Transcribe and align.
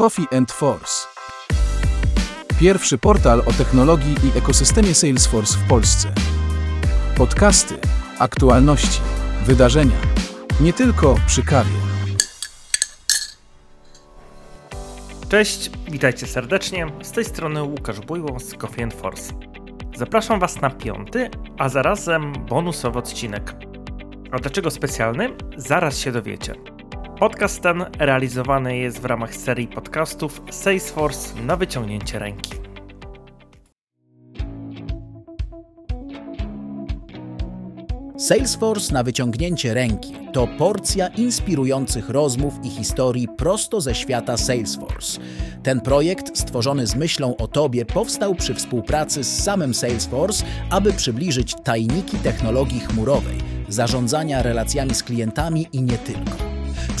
Coffee 0.00 0.36
and 0.36 0.52
Force. 0.52 1.06
Pierwszy 2.60 2.98
portal 2.98 3.42
o 3.46 3.52
technologii 3.52 4.14
i 4.24 4.38
ekosystemie 4.38 4.94
Salesforce 4.94 5.58
w 5.58 5.68
Polsce. 5.68 6.14
Podcasty, 7.16 7.78
aktualności, 8.18 9.00
wydarzenia. 9.46 9.96
Nie 10.60 10.72
tylko 10.72 11.14
przy 11.26 11.42
kawie. 11.42 11.70
Cześć, 15.28 15.70
witajcie 15.90 16.26
serdecznie. 16.26 16.86
Z 17.02 17.12
tej 17.12 17.24
strony 17.24 17.62
Łukasz 17.62 18.00
Bujło 18.00 18.40
z 18.40 18.54
Coffee 18.54 18.82
and 18.82 18.94
Force. 18.94 19.32
Zapraszam 19.96 20.40
Was 20.40 20.60
na 20.60 20.70
piąty, 20.70 21.30
a 21.58 21.68
zarazem 21.68 22.32
bonusowy 22.32 22.98
odcinek. 22.98 23.54
A 24.32 24.38
dlaczego 24.38 24.70
specjalny? 24.70 25.36
Zaraz 25.56 25.98
się 25.98 26.12
dowiecie. 26.12 26.79
Podcast 27.20 27.62
ten 27.62 27.84
realizowany 27.98 28.78
jest 28.78 29.00
w 29.00 29.04
ramach 29.04 29.36
serii 29.36 29.68
podcastów 29.68 30.42
Salesforce 30.50 31.40
na 31.40 31.56
wyciągnięcie 31.56 32.18
ręki. 32.18 32.50
Salesforce 38.18 38.94
na 38.94 39.02
wyciągnięcie 39.02 39.74
ręki 39.74 40.14
to 40.32 40.46
porcja 40.46 41.08
inspirujących 41.08 42.10
rozmów 42.10 42.54
i 42.62 42.70
historii 42.70 43.28
prosto 43.36 43.80
ze 43.80 43.94
świata 43.94 44.36
Salesforce. 44.36 45.20
Ten 45.62 45.80
projekt, 45.80 46.38
stworzony 46.38 46.86
z 46.86 46.94
myślą 46.96 47.36
o 47.36 47.48
Tobie, 47.48 47.84
powstał 47.84 48.34
przy 48.34 48.54
współpracy 48.54 49.24
z 49.24 49.42
samym 49.42 49.74
Salesforce, 49.74 50.44
aby 50.70 50.92
przybliżyć 50.92 51.54
tajniki 51.64 52.18
technologii 52.18 52.80
chmurowej, 52.80 53.38
zarządzania 53.68 54.42
relacjami 54.42 54.94
z 54.94 55.02
klientami 55.02 55.68
i 55.72 55.82
nie 55.82 55.98
tylko. 55.98 56.49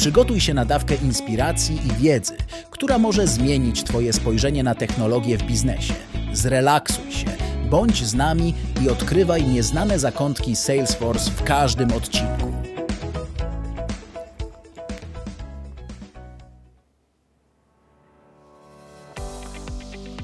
Przygotuj 0.00 0.40
się 0.40 0.54
na 0.54 0.64
dawkę 0.64 0.94
inspiracji 0.94 1.80
i 1.86 2.02
wiedzy, 2.02 2.36
która 2.70 2.98
może 2.98 3.26
zmienić 3.26 3.84
Twoje 3.84 4.12
spojrzenie 4.12 4.62
na 4.62 4.74
technologię 4.74 5.38
w 5.38 5.42
biznesie. 5.42 5.94
Zrelaksuj 6.32 7.12
się, 7.12 7.26
bądź 7.70 8.04
z 8.04 8.14
nami 8.14 8.54
i 8.82 8.88
odkrywaj 8.88 9.44
nieznane 9.44 9.98
zakątki 9.98 10.56
Salesforce 10.56 11.30
w 11.30 11.42
każdym 11.42 11.92
odcinku. 11.92 12.52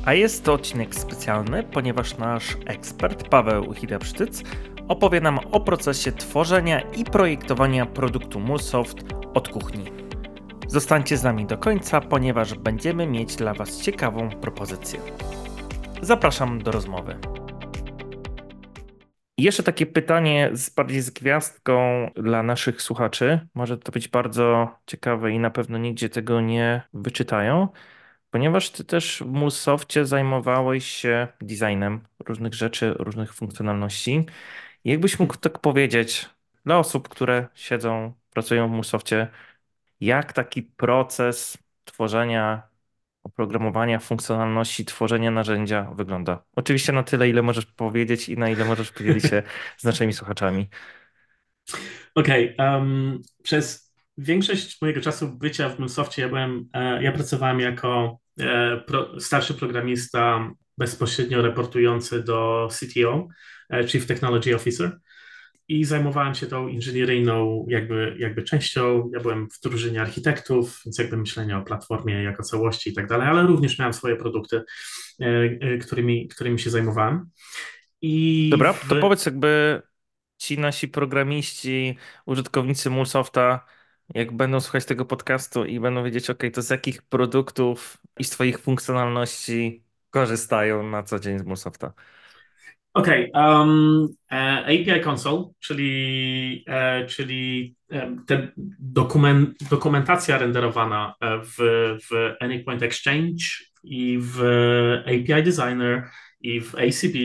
A 0.04 0.14
jest 0.14 0.44
to 0.44 0.52
odcinek 0.52 0.94
specjalny, 0.94 1.62
ponieważ 1.62 2.18
nasz 2.18 2.56
ekspert 2.66 3.28
Paweł 3.28 3.74
Hidepsztyc 3.74 4.42
opowie 4.88 5.20
nam 5.20 5.38
o 5.52 5.60
procesie 5.60 6.12
tworzenia 6.12 6.80
i 6.80 7.04
projektowania 7.04 7.86
produktu 7.86 8.40
MuleSoft 8.40 9.15
od 9.36 9.48
kuchni. 9.48 9.84
Zostańcie 10.68 11.16
z 11.16 11.22
nami 11.22 11.46
do 11.46 11.58
końca, 11.58 12.00
ponieważ 12.00 12.54
będziemy 12.54 13.06
mieć 13.06 13.36
dla 13.36 13.54
Was 13.54 13.82
ciekawą 13.82 14.30
propozycję. 14.30 15.00
Zapraszam 16.02 16.62
do 16.62 16.72
rozmowy. 16.72 17.18
Jeszcze 19.38 19.62
takie 19.62 19.86
pytanie 19.86 20.50
z 20.52 20.70
bardziej 20.70 21.00
z 21.00 21.10
gwiazdką 21.10 22.10
dla 22.14 22.42
naszych 22.42 22.82
słuchaczy. 22.82 23.48
Może 23.54 23.78
to 23.78 23.92
być 23.92 24.08
bardzo 24.08 24.78
ciekawe 24.86 25.32
i 25.32 25.38
na 25.38 25.50
pewno 25.50 25.78
nigdzie 25.78 26.08
tego 26.08 26.40
nie 26.40 26.82
wyczytają, 26.94 27.68
ponieważ 28.30 28.70
ty 28.70 28.84
też 28.84 29.22
w 29.26 29.32
MuleSoftie 29.32 30.04
zajmowałeś 30.04 30.86
się 30.86 31.28
designem 31.40 32.00
różnych 32.26 32.54
rzeczy, 32.54 32.94
różnych 32.98 33.34
funkcjonalności. 33.34 34.26
Jakbyś 34.84 35.18
mógł 35.18 35.36
tak 35.36 35.58
powiedzieć 35.58 36.30
dla 36.64 36.78
osób, 36.78 37.08
które 37.08 37.46
siedzą, 37.54 38.12
pracują 38.36 38.68
w 38.68 38.70
MuleSoftie, 38.70 39.28
jak 40.00 40.32
taki 40.32 40.62
proces 40.62 41.58
tworzenia 41.84 42.62
oprogramowania, 43.22 43.98
funkcjonalności, 43.98 44.84
tworzenia 44.84 45.30
narzędzia 45.30 45.90
wygląda? 45.94 46.44
Oczywiście 46.56 46.92
na 46.92 47.02
tyle, 47.02 47.28
ile 47.28 47.42
możesz 47.42 47.66
powiedzieć 47.66 48.28
i 48.28 48.38
na 48.38 48.50
ile 48.50 48.64
możesz 48.64 48.92
podzielić 48.92 49.24
się 49.24 49.42
z 49.76 49.84
naszymi 49.84 50.12
słuchaczami. 50.12 50.68
Okej, 52.14 52.54
okay, 52.54 52.70
um, 52.70 53.22
przez 53.42 53.92
większość 54.18 54.82
mojego 54.82 55.00
czasu 55.00 55.28
bycia 55.28 55.68
w 55.68 55.78
MuleSoftie 55.78 56.22
ja 56.22 56.28
byłem, 56.28 56.68
e, 56.72 57.02
ja 57.02 57.12
pracowałem 57.12 57.60
jako 57.60 58.18
e, 58.40 58.76
pro, 58.76 59.20
starszy 59.20 59.54
programista 59.54 60.50
bezpośrednio 60.78 61.42
reportujący 61.42 62.22
do 62.22 62.68
CTO, 62.70 63.28
e, 63.70 63.88
Chief 63.88 64.06
Technology 64.06 64.54
Officer 64.54 64.98
i 65.68 65.84
zajmowałem 65.84 66.34
się 66.34 66.46
tą 66.46 66.68
inżynieryjną 66.68 67.66
jakby, 67.68 68.16
jakby 68.18 68.42
częścią. 68.42 69.10
Ja 69.14 69.20
byłem 69.20 69.48
w 69.50 69.60
drużynie 69.60 70.00
architektów, 70.00 70.80
więc 70.84 70.98
jakby 70.98 71.16
myślenie 71.16 71.58
o 71.58 71.62
platformie 71.62 72.22
jako 72.22 72.42
całości 72.42 72.90
i 72.90 72.94
tak 72.94 73.06
dalej, 73.06 73.28
ale 73.28 73.42
również 73.42 73.78
miałem 73.78 73.94
swoje 73.94 74.16
produkty, 74.16 74.62
e, 75.20 75.26
e, 75.60 75.78
którymi, 75.78 76.28
którymi 76.28 76.58
się 76.58 76.70
zajmowałem. 76.70 77.30
I 78.02 78.48
Dobra, 78.50 78.72
w... 78.72 78.88
to 78.88 78.96
powiedz 78.96 79.26
jakby 79.26 79.82
ci 80.38 80.58
nasi 80.58 80.88
programiści, 80.88 81.96
użytkownicy 82.26 82.90
MuleSofta, 82.90 83.66
jak 84.14 84.36
będą 84.36 84.60
słuchać 84.60 84.84
tego 84.84 85.04
podcastu 85.04 85.64
i 85.64 85.80
będą 85.80 86.04
wiedzieć, 86.04 86.30
ok, 86.30 86.42
to 86.52 86.62
z 86.62 86.70
jakich 86.70 87.02
produktów 87.02 87.96
i 88.18 88.24
z 88.24 88.30
Twoich 88.30 88.58
funkcjonalności 88.58 89.84
korzystają 90.10 90.82
na 90.82 91.02
co 91.02 91.20
dzień 91.20 91.38
z 91.38 91.42
MuleSofta? 91.42 91.92
Okej, 92.96 93.32
okay, 93.32 93.58
um, 93.58 94.08
e, 94.32 94.64
API 94.64 95.00
Console, 95.04 95.44
czyli, 95.60 96.64
e, 96.66 97.06
czyli 97.06 97.74
e, 97.90 98.16
te 98.26 98.48
dokument, 98.78 99.50
dokumentacja 99.70 100.38
renderowana 100.38 101.14
w, 101.22 101.56
w 102.10 102.34
Anypoint 102.40 102.82
Exchange 102.82 103.44
i 103.84 104.18
w 104.22 104.42
API 105.06 105.42
Designer 105.42 106.08
i 106.40 106.60
w 106.60 106.74
ACB 106.74 107.16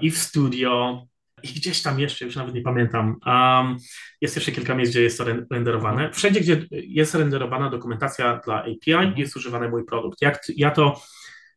i 0.00 0.10
w 0.10 0.18
Studio 0.18 1.02
i 1.42 1.48
gdzieś 1.48 1.82
tam 1.82 2.00
jeszcze, 2.00 2.24
już 2.24 2.36
nawet 2.36 2.54
nie 2.54 2.62
pamiętam. 2.62 3.16
Um, 3.26 3.76
jest 4.20 4.36
jeszcze 4.36 4.52
kilka 4.52 4.74
miejsc, 4.74 4.92
gdzie 4.92 5.02
jest 5.02 5.18
to 5.18 5.24
renderowane. 5.50 6.12
Wszędzie, 6.12 6.40
gdzie 6.40 6.66
jest 6.70 7.14
renderowana 7.14 7.70
dokumentacja 7.70 8.40
dla 8.44 8.60
API, 8.60 9.20
jest 9.20 9.36
używany 9.36 9.68
mój 9.68 9.84
produkt. 9.84 10.22
Jak, 10.22 10.40
ja 10.56 10.70
to 10.70 11.00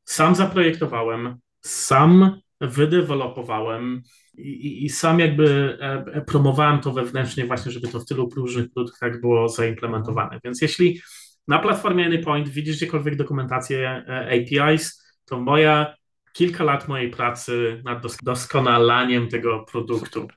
sam 0.06 0.36
zaprojektowałem, 0.36 1.36
sam 1.62 2.43
wydewelopowałem 2.68 4.02
i, 4.38 4.86
i, 4.86 4.90
sam 4.90 5.20
jakby 5.20 5.78
e, 5.82 6.22
promowałem 6.22 6.80
to 6.80 6.92
wewnętrznie 6.92 7.46
właśnie, 7.46 7.72
żeby 7.72 7.88
to 7.88 8.00
w 8.00 8.06
tylu 8.06 8.30
różnych 8.36 8.72
produktach 8.74 9.22
było 9.22 9.50
zaimplementowane. 9.50 10.40
Więc 10.44 10.62
jeśli 10.62 11.02
na 11.48 11.60
platformie 11.60 12.06
Anypoint 12.06 12.50
widzisz 12.50 12.76
gdziekolwiek 12.76 13.16
dokumentację 13.16 14.04
e, 14.08 14.28
APIs, 14.28 15.04
to 15.26 15.40
moja 15.40 15.96
kilka 16.34 16.64
lat 16.64 16.88
mojej 16.88 17.10
pracy 17.10 17.82
nad 17.86 18.04
doskonalaniem 18.24 19.28
tego 19.28 19.66
produktu. 19.72 20.28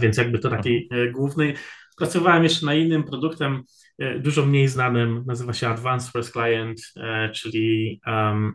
Więc 0.00 0.16
jakby 0.16 0.38
to 0.38 0.50
taki 0.50 0.88
e, 0.90 1.10
główny. 1.10 1.54
Pracowałem 1.96 2.42
jeszcze 2.42 2.66
na 2.66 2.74
innym 2.74 3.04
produktem, 3.04 3.62
E, 3.62 3.85
dużo 3.98 4.46
mniej 4.46 4.68
znanym, 4.68 5.24
nazywa 5.26 5.52
się 5.52 5.68
Advanced 5.68 6.12
First 6.12 6.32
Client, 6.32 6.80
e, 6.96 7.30
czyli 7.30 8.00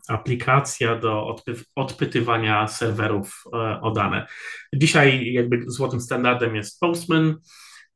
aplikacja 0.08 0.96
do 0.96 1.28
odpy 1.28 1.56
odpytywania 1.76 2.68
serwerów 2.68 3.44
e, 3.54 3.82
o 3.82 3.92
dane. 3.92 4.28
Dzisiaj 4.74 5.34
jakby 5.34 5.64
złotym 5.68 6.02
standardem 6.02 6.56
jest 6.56 6.80
Postman 6.80 7.36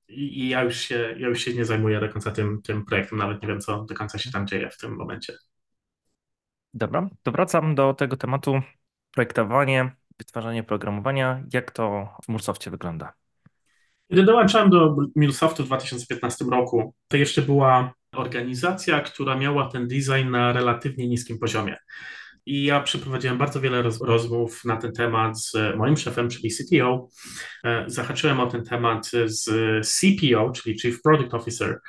i, 0.07 0.39
i 0.43 0.49
ja, 0.49 0.63
już 0.63 0.77
się, 0.77 1.15
ja 1.17 1.27
już 1.27 1.41
się 1.41 1.53
nie 1.53 1.65
zajmuję 1.65 1.99
do 1.99 2.09
końca 2.09 2.31
tym, 2.31 2.61
tym 2.61 2.85
projektem, 2.85 3.17
nawet 3.17 3.41
nie 3.41 3.47
wiem, 3.47 3.59
co 3.59 3.83
do 3.83 3.95
końca 3.95 4.17
się 4.17 4.31
tam 4.31 4.47
dzieje 4.47 4.69
w 4.69 4.77
tym 4.77 4.95
momencie. 4.95 5.33
Dobra, 6.73 7.09
to 7.23 7.31
wracam 7.31 7.75
do 7.75 7.93
tego 7.93 8.17
tematu 8.17 8.61
projektowanie, 9.11 9.95
wytwarzanie 10.17 10.63
programowania. 10.63 11.43
Jak 11.53 11.71
to 11.71 12.09
w 12.23 12.27
Mursoftie 12.27 12.71
wygląda? 12.71 13.13
Kiedy 14.09 14.23
dołączyłem 14.23 14.69
do 14.69 14.95
MuleSoftu 15.15 15.63
w 15.63 15.65
2015 15.65 16.45
roku, 16.45 16.93
to 17.07 17.17
jeszcze 17.17 17.41
była 17.41 17.93
organizacja, 18.15 19.01
która 19.01 19.35
miała 19.35 19.69
ten 19.69 19.87
design 19.87 20.29
na 20.29 20.53
relatywnie 20.53 21.07
niskim 21.07 21.39
poziomie. 21.39 21.77
I 22.45 22.63
ja 22.63 22.81
przeprowadziłem 22.81 23.37
bardzo 23.37 23.61
wiele 23.61 23.81
roz 23.81 24.01
rozmów 24.01 24.65
na 24.65 24.77
ten 24.77 24.93
temat 24.93 25.41
z 25.41 25.75
moim 25.77 25.97
szefem, 25.97 26.29
czyli 26.29 26.49
CTO. 26.49 27.07
E, 27.63 27.83
zahaczyłem 27.87 28.39
o 28.39 28.47
ten 28.47 28.63
temat 28.65 29.11
z 29.25 29.49
CPO, 29.87 30.51
czyli 30.51 30.79
Chief 30.79 31.01
Product 31.01 31.33
Officer, 31.33 31.79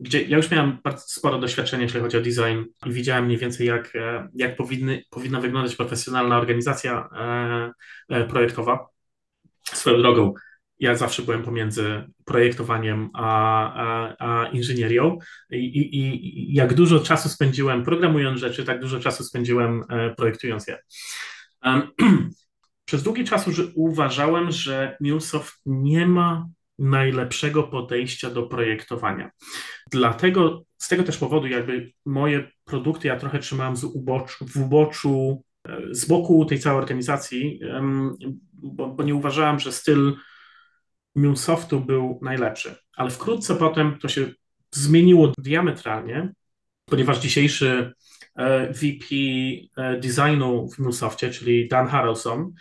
gdzie 0.00 0.22
ja 0.22 0.36
już 0.36 0.50
miałem 0.50 0.78
bardzo 0.84 1.04
sporo 1.06 1.38
doświadczenia, 1.38 1.82
jeśli 1.82 2.00
chodzi 2.00 2.16
o 2.16 2.20
design 2.20 2.64
i 2.86 2.92
widziałem 2.92 3.24
mniej 3.24 3.38
więcej, 3.38 3.66
jak, 3.66 3.96
e, 3.96 4.28
jak 4.34 4.56
powinny, 4.56 5.02
powinna 5.10 5.40
wyglądać 5.40 5.76
profesjonalna 5.76 6.38
organizacja 6.38 7.08
e, 8.08 8.24
projektowa. 8.24 8.86
Swoją 9.64 9.98
drogą, 9.98 10.34
ja 10.80 10.94
zawsze 10.94 11.22
byłem 11.22 11.42
pomiędzy 11.42 12.04
projektowaniem 12.24 13.10
a, 13.14 13.72
a, 13.74 14.16
a 14.18 14.48
inżynierią 14.48 15.18
I, 15.50 15.56
i, 15.56 15.96
i, 15.96 16.54
jak 16.54 16.74
dużo 16.74 17.00
czasu 17.00 17.28
spędziłem 17.28 17.84
programując 17.84 18.40
rzeczy, 18.40 18.64
tak 18.64 18.80
dużo 18.80 19.00
czasu 19.00 19.24
spędziłem 19.24 19.84
e, 19.88 20.14
projektując 20.14 20.66
je. 20.66 20.78
Przez 22.84 23.02
długi 23.02 23.24
czas 23.24 23.46
uważałem, 23.74 24.50
że 24.50 24.96
MuleSoft 25.00 25.54
nie 25.66 26.06
ma 26.06 26.48
najlepszego 26.78 27.62
podejścia 27.62 28.30
do 28.30 28.42
projektowania. 28.42 29.30
Dlatego 29.90 30.62
z 30.78 30.88
tego 30.88 31.02
też 31.02 31.16
powodu 31.18 31.46
jakby 31.46 31.92
moje 32.06 32.50
produkty 32.64 33.08
ja 33.08 33.16
trochę 33.16 33.38
trzymałem 33.38 33.76
z 33.76 33.84
uboczu, 33.84 34.46
w 34.46 34.56
uboczu, 34.56 35.44
e, 35.68 35.80
z 35.90 36.04
boku 36.04 36.44
tej 36.44 36.58
całej 36.58 36.78
organizacji, 36.78 37.60
bo, 38.52 38.88
bo 38.88 39.02
nie 39.02 39.14
uważałem, 39.14 39.58
że 39.58 39.72
styl 39.72 40.16
MuleSoftu 41.18 41.80
był 41.80 42.18
najlepszy. 42.22 42.74
Ale 42.96 43.10
wkrótce 43.10 43.54
potem 43.56 43.98
to 43.98 44.08
się 44.08 44.26
zmieniło 44.74 45.32
diametralnie, 45.38 46.32
ponieważ 46.84 47.18
dzisiejszy 47.18 47.92
e, 48.36 48.72
VP 48.72 49.06
e, 49.76 50.00
designu 50.00 50.68
w 50.68 50.78
MuleSoftie, 50.78 51.30
czyli 51.30 51.68
Dan 51.68 51.88
Harrelson, 51.88 52.52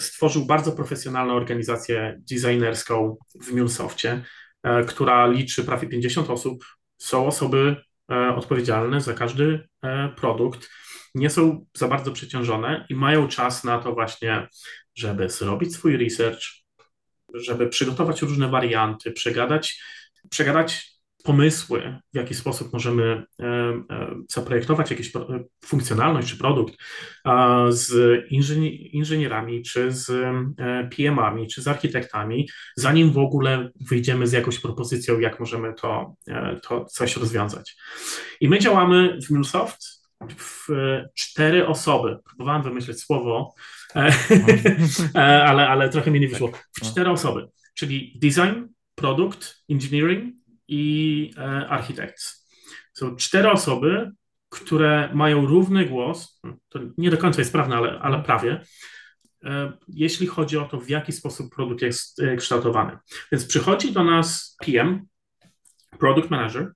stworzył 0.00 0.46
bardzo 0.46 0.72
profesjonalną 0.72 1.34
organizację 1.34 2.20
designerską 2.30 3.16
w 3.42 3.52
MuleSoftie, 3.52 4.22
e, 4.62 4.84
która 4.84 5.26
liczy 5.26 5.64
prawie 5.64 5.88
50 5.88 6.30
osób. 6.30 6.64
Są 6.98 7.26
osoby 7.26 7.76
odpowiedzialne 8.36 9.00
za 9.00 9.14
każdy 9.14 9.68
produkt, 10.16 10.70
nie 11.14 11.30
są 11.30 11.66
za 11.76 11.88
bardzo 11.88 12.12
przeciążone 12.12 12.86
i 12.88 12.94
mają 12.94 13.28
czas 13.28 13.64
na 13.64 13.78
to 13.78 13.94
właśnie, 13.94 14.48
żeby 14.94 15.28
zrobić 15.28 15.74
swój 15.74 15.96
research, 15.96 16.40
żeby 17.34 17.68
przygotować 17.68 18.22
różne 18.22 18.48
warianty, 18.48 19.12
przegadać, 19.12 19.82
przegadać 20.30 20.98
pomysły, 21.24 22.00
w 22.12 22.16
jaki 22.16 22.34
sposób 22.34 22.72
możemy 22.72 23.04
e, 23.40 23.44
e, 23.90 24.14
zaprojektować 24.28 24.90
jakąś 24.90 25.12
funkcjonalność 25.64 26.28
czy 26.28 26.38
produkt 26.38 26.74
z 27.68 27.92
inżynierami, 28.92 29.62
czy 29.62 29.92
z 29.92 30.10
e, 30.10 30.88
PM-ami, 30.96 31.46
czy 31.46 31.62
z 31.62 31.68
architektami, 31.68 32.48
zanim 32.76 33.12
w 33.12 33.18
ogóle 33.18 33.70
wyjdziemy 33.88 34.26
z 34.26 34.32
jakąś 34.32 34.58
propozycją, 34.58 35.18
jak 35.18 35.40
możemy 35.40 35.74
to, 35.74 36.14
to 36.62 36.84
coś 36.84 37.16
rozwiązać. 37.16 37.76
I 38.40 38.48
my 38.48 38.58
działamy 38.58 39.18
w 39.26 39.30
MuleSoft 39.30 39.97
cztery 41.14 41.66
osoby. 41.66 42.18
Próbowałem 42.24 42.62
wymyśleć 42.62 43.00
słowo, 43.00 43.54
ale, 45.14 45.68
ale 45.68 45.88
trochę 45.88 46.10
mi 46.10 46.20
nie 46.20 46.28
wyszło. 46.28 46.52
W 46.72 46.80
cztery 46.80 47.10
osoby, 47.10 47.48
czyli 47.74 48.18
design, 48.22 48.64
produkt, 48.94 49.56
engineering 49.70 50.34
i 50.68 51.30
e, 51.38 51.68
architects. 51.68 52.48
Są 52.92 53.16
cztery 53.16 53.50
osoby, 53.50 54.12
które 54.48 55.10
mają 55.14 55.46
równy 55.46 55.86
głos, 55.86 56.40
to 56.68 56.80
nie 56.98 57.10
do 57.10 57.18
końca 57.18 57.40
jest 57.40 57.52
prawne, 57.52 57.76
ale, 57.76 57.98
ale 57.98 58.22
prawie, 58.22 58.60
e, 59.44 59.72
jeśli 59.88 60.26
chodzi 60.26 60.58
o 60.58 60.64
to, 60.64 60.80
w 60.80 60.88
jaki 60.88 61.12
sposób 61.12 61.54
produkt 61.54 61.82
jest 61.82 62.20
e, 62.20 62.36
kształtowany. 62.36 62.98
Więc 63.32 63.46
przychodzi 63.46 63.92
do 63.92 64.04
nas 64.04 64.56
PM, 64.66 65.06
Product 65.98 66.30
Manager, 66.30 66.72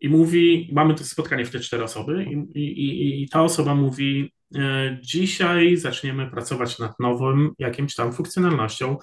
i 0.00 0.08
mówi, 0.08 0.70
mamy 0.72 0.94
to 0.94 1.04
spotkanie 1.04 1.44
w 1.44 1.50
te 1.50 1.60
cztery 1.60 1.84
osoby, 1.84 2.26
i, 2.54 2.60
i, 2.60 3.22
i 3.22 3.28
ta 3.28 3.42
osoba 3.42 3.74
mówi: 3.74 4.32
Dzisiaj 5.00 5.76
zaczniemy 5.76 6.30
pracować 6.30 6.78
nad 6.78 7.00
nowym 7.00 7.50
jakimś 7.58 7.94
tam 7.94 8.12
funkcjonalnością 8.12 8.96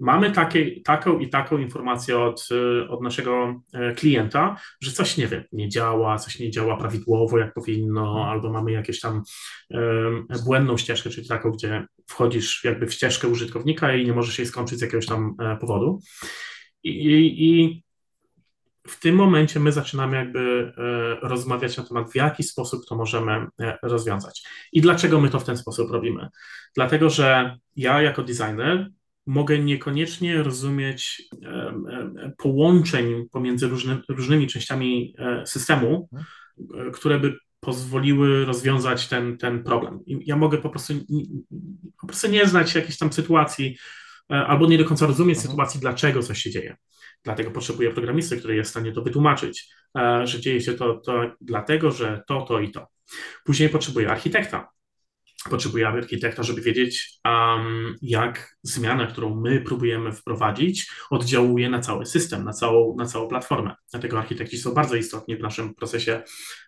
mamy 0.00 0.30
takie, 0.30 0.80
taką 0.80 1.18
i 1.18 1.28
taką 1.28 1.58
informację 1.58 2.18
od, 2.18 2.48
y, 2.52 2.88
od 2.88 3.02
naszego 3.02 3.62
e, 3.72 3.94
klienta, 3.94 4.56
że 4.80 4.92
coś 4.92 5.16
nie 5.16 5.26
wiem, 5.26 5.44
nie 5.52 5.68
działa, 5.68 6.18
coś 6.18 6.38
nie 6.38 6.50
działa 6.50 6.76
prawidłowo, 6.76 7.38
jak 7.38 7.54
powinno, 7.54 8.26
albo 8.28 8.52
mamy 8.52 8.72
jakąś 8.72 9.00
tam 9.00 9.22
błędną 10.44 10.76
ścieżkę, 10.76 11.10
czyli 11.10 11.28
taką, 11.28 11.50
gdzie 11.50 11.86
wchodzisz 12.06 12.64
jakby 12.64 12.86
w 12.86 12.94
ścieżkę 12.94 13.28
użytkownika 13.28 13.94
i 13.94 14.06
nie 14.06 14.12
możesz 14.12 14.38
jej 14.38 14.46
skończyć 14.46 14.78
z 14.78 14.82
jakiegoś 14.82 15.06
tam 15.06 15.34
e, 15.40 15.56
powodu. 15.56 16.00
I, 16.82 17.44
i 17.48 17.82
w 18.90 19.00
tym 19.00 19.14
momencie 19.14 19.60
my 19.60 19.72
zaczynamy 19.72 20.16
jakby 20.16 20.72
e, 20.76 21.28
rozmawiać 21.28 21.76
na 21.76 21.84
temat, 21.84 22.12
w 22.12 22.14
jaki 22.14 22.42
sposób 22.42 22.86
to 22.88 22.96
możemy 22.96 23.46
rozwiązać. 23.82 24.42
I 24.72 24.80
dlaczego 24.80 25.20
my 25.20 25.28
to 25.28 25.40
w 25.40 25.44
ten 25.44 25.56
sposób 25.56 25.90
robimy? 25.90 26.28
Dlatego, 26.74 27.10
że 27.10 27.56
ja 27.76 28.02
jako 28.02 28.22
designer 28.22 28.90
mogę 29.26 29.58
niekoniecznie 29.58 30.42
rozumieć 30.42 31.22
połączeń 32.38 33.28
pomiędzy 33.32 33.68
różny, 33.68 33.98
różnymi 34.08 34.46
częściami 34.46 35.14
e, 35.18 35.46
systemu, 35.46 36.08
e, 36.58 36.90
które 36.90 37.20
by 37.20 37.36
pozwoliły 37.60 38.44
rozwiązać 38.44 39.08
ten, 39.08 39.38
ten 39.38 39.64
problem. 39.64 40.00
I 40.06 40.18
ja 40.26 40.36
mogę 40.36 40.58
po 40.58 40.70
prostu, 40.70 40.94
po 42.00 42.06
prostu 42.06 42.28
nie 42.28 42.46
znać 42.46 42.74
jakiejś 42.74 42.98
tam 42.98 43.12
sytuacji, 43.12 43.76
e, 44.30 44.34
albo 44.34 44.66
nie 44.66 44.78
do 44.78 44.84
końca 44.84 45.06
rozumieć 45.06 45.38
mhm. 45.38 45.50
sytuacji, 45.50 45.80
dlaczego 45.80 46.22
coś 46.22 46.38
się 46.38 46.50
dzieje. 46.50 46.76
Dlatego 47.24 47.50
potrzebuję 47.50 47.90
programisty, 47.90 48.36
który 48.36 48.56
jest 48.56 48.70
w 48.70 48.74
stanie 48.74 48.92
to 48.92 49.02
wytłumaczyć, 49.02 49.68
że 50.24 50.40
dzieje 50.40 50.60
się 50.60 50.72
to, 50.74 50.94
to 50.94 51.30
dlatego, 51.40 51.90
że 51.90 52.22
to, 52.26 52.42
to 52.42 52.60
i 52.60 52.70
to. 52.70 52.86
Później 53.44 53.68
potrzebuję 53.68 54.10
architekta, 54.10 54.68
potrzebujemy 55.50 55.98
architekta, 55.98 56.42
żeby 56.42 56.60
wiedzieć, 56.60 57.20
um, 57.24 57.96
jak 58.02 58.56
zmiana, 58.62 59.06
którą 59.06 59.40
my 59.40 59.60
próbujemy 59.60 60.12
wprowadzić, 60.12 60.90
oddziałuje 61.10 61.70
na 61.70 61.80
cały 61.80 62.06
system, 62.06 62.44
na 62.44 62.52
całą, 62.52 62.96
na 62.96 63.06
całą 63.06 63.28
platformę. 63.28 63.74
Dlatego 63.90 64.18
architekci 64.18 64.58
są 64.58 64.74
bardzo 64.74 64.96
istotni 64.96 65.36
w 65.36 65.40
naszym 65.40 65.74
procesie 65.74 66.22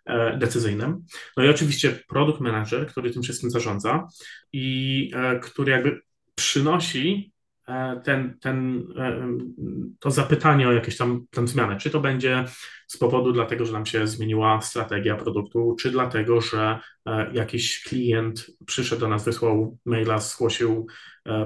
e, 0.06 0.38
decyzyjnym. 0.38 1.04
No 1.37 1.44
i 1.44 1.49
oczywiście 1.49 1.99
product 2.08 2.40
manager, 2.40 2.87
który 2.87 3.10
tym 3.10 3.22
wszystkim 3.22 3.50
zarządza 3.50 4.06
i 4.52 5.10
e, 5.14 5.38
który 5.40 5.72
jakby 5.72 6.00
przynosi 6.34 7.32
E, 7.32 7.41
ten, 8.05 8.38
ten, 8.41 8.87
e, 8.99 9.29
to 10.00 10.11
zapytanie 10.11 10.69
o 10.69 10.73
jakieś 10.73 10.97
tam, 10.97 11.26
tam 11.31 11.49
zmianę. 11.49 11.76
Czy 11.76 11.91
to 11.91 12.00
będzie 12.00 12.44
z 12.87 12.99
powodu 12.99 13.32
dlatego, 13.32 13.67
że 13.67 13.73
nam 13.73 13.87
się 13.87 14.06
zmieniła 14.06 14.61
strategia 14.61 15.17
produktu, 15.17 15.76
czy 15.81 15.91
dlatego, 15.91 16.41
że 16.41 16.79
e, 17.06 17.32
jakiś 17.32 17.82
klient 17.82 18.47
przyszedł 18.67 19.00
do 19.00 19.09
nas, 19.09 19.25
wysłał 19.25 19.79
maila, 19.85 20.19
zgłosił 20.19 20.87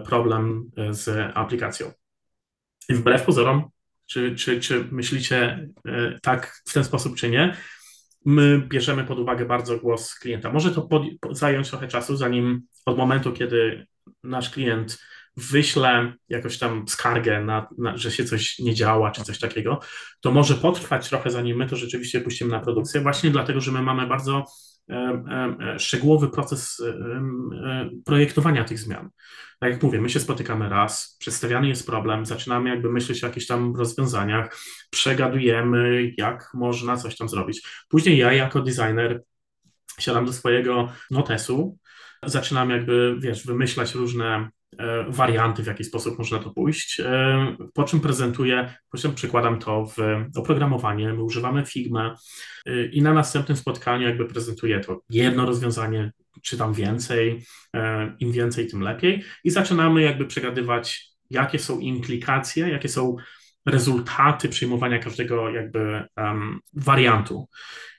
problem 0.05 0.71
z 0.91 1.33
aplikacją. 1.35 1.93
I 2.89 2.95
wbrew 2.95 3.23
pozorom, 3.23 3.65
czy, 4.07 4.35
czy, 4.35 4.61
czy 4.61 4.89
myślicie 4.91 5.69
tak 6.23 6.63
w 6.67 6.73
ten 6.73 6.85
sposób, 6.85 7.17
czy 7.17 7.31
nie, 7.31 7.57
my 8.25 8.63
bierzemy 8.69 9.05
pod 9.05 9.19
uwagę 9.19 9.45
bardzo 9.45 9.79
głos 9.79 10.15
klienta. 10.15 10.53
Może 10.53 10.71
to 10.71 10.83
pod, 10.83 11.03
zająć 11.31 11.69
trochę 11.69 11.89
czasu, 11.89 12.17
zanim 12.17 12.63
od 12.87 12.99
momentu, 12.99 13.33
kiedy 13.33 13.87
nasz 14.25 14.51
klient 14.51 14.99
wyślę 15.37 16.13
jakoś 16.29 16.59
tam 16.59 16.89
skargę, 16.89 17.45
na, 17.45 17.69
na, 17.79 17.97
że 17.97 18.11
się 18.11 18.25
coś 18.25 18.59
nie 18.59 18.75
działa, 18.75 19.11
czy 19.11 19.23
coś 19.23 19.39
takiego, 19.39 19.81
to 20.21 20.31
może 20.33 20.55
potrwać 20.55 21.09
trochę, 21.09 21.31
zanim 21.31 21.57
my 21.57 21.67
to 21.67 21.77
rzeczywiście 21.77 22.21
puścimy 22.21 22.51
na 22.51 22.61
produkcję, 22.61 23.01
właśnie 23.01 23.31
dlatego, 23.31 23.61
że 23.61 23.73
my 23.73 23.83
mamy 23.83 24.07
bardzo 24.07 24.45
e, 24.91 25.79
szczegółowy 25.79 26.29
proces 26.29 26.81
e, 26.81 27.91
projektowania 28.05 28.65
tych 28.65 28.79
zmian. 28.79 29.11
Tak 29.61 29.73
jak 29.73 29.83
mówię, 29.83 30.01
my 30.01 30.11
się 30.11 30.21
spotykamy 30.21 30.69
raz, 30.69 31.17
przedstawiany 31.21 31.69
jest 31.69 31.87
problem, 31.87 32.27
zaczynamy 32.27 32.71
jakby 32.71 32.93
myśleć 32.93 33.25
o 33.25 33.27
jakichś 33.27 33.47
tam 33.47 33.77
rozwiązaniach, 33.77 34.57
przegadujemy, 34.91 36.13
jak 36.17 36.51
można 36.55 36.97
coś 36.97 37.17
tam 37.17 37.29
zrobić. 37.29 37.69
Później 37.89 38.19
ja 38.19 38.33
jako 38.33 38.61
designer 38.61 39.23
siadam 40.01 40.27
do 40.27 40.33
swojego 40.33 40.93
notesu, 41.11 41.79
zaczynam 42.23 42.71
jakby, 42.71 43.17
wiesz, 43.21 43.47
wymyślać 43.47 43.95
różne 43.95 44.51
warianty, 45.09 45.63
w 45.63 45.67
jaki 45.67 45.85
sposób 45.85 46.19
można 46.19 46.39
to 46.39 46.51
pójść, 46.51 47.01
e, 47.01 47.57
po 47.75 47.85
czym 47.85 48.01
prezentuję, 48.01 48.75
po 48.91 48.99
czym 48.99 49.15
przykładam 49.15 49.59
to 49.59 49.87
w 49.87 49.97
oprogramowanie, 50.37 51.13
my 51.13 51.23
używamy 51.23 51.67
Figma 51.67 52.17
e, 52.67 52.87
i 52.87 53.03
na 53.03 53.13
następnym 53.13 53.57
spotkaniu 53.57 54.07
jakby 54.09 54.27
prezentuję 54.27 54.81
to 54.81 55.01
jedno 55.11 55.47
rozwiązanie, 55.47 56.13
czy 56.43 56.59
tam 56.59 56.75
więcej, 56.75 57.47
im 58.21 58.33
więcej, 58.33 58.67
tym 58.67 58.81
lepiej. 58.81 59.25
I 59.45 59.51
zaczynamy 59.51 60.03
jakby 60.03 60.27
przegadywać, 60.27 61.11
jakie 61.31 61.59
są 61.59 61.81
implikacje, 61.81 62.69
jakie 62.69 62.89
są 62.89 63.17
rezultaty 63.67 64.49
przyjmowania 64.49 64.99
każdego 64.99 65.51
jakby 65.51 66.05
um, 66.17 66.61
wariantu. 66.73 67.49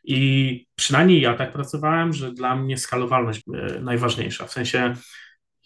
I 0.04 0.66
przynajmniej 0.76 1.22
ja 1.22 1.34
tak 1.34 1.54
pracowałem, 1.54 2.14
że 2.14 2.32
dla 2.32 2.56
mnie 2.56 2.78
skalowalność 2.78 3.42
najważniejsza, 3.82 4.46
w 4.46 4.52
sensie 4.52 4.94